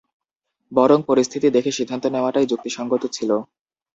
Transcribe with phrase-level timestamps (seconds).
[0.71, 3.31] বরং পরিস্থিতি দেখে সিদ্ধান্ত নেওয়াটাই যুক্তিসংগত ছিল।